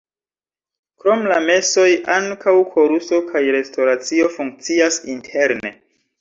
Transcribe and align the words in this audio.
Krom 1.01 1.19
la 1.31 1.35
mesoj 1.43 1.85
ankaŭ 2.13 2.53
koruso 2.71 3.19
kaj 3.29 3.43
restoracio 3.57 4.33
funkcias 4.39 4.99
interne. 5.19 5.75